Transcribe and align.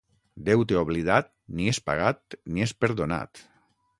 Deute 0.45 0.79
oblidat, 0.79 1.29
ni 1.59 1.69
és 1.73 1.81
pagat 1.91 2.39
ni 2.55 2.65
és 2.69 2.75
perdonat. 2.85 3.47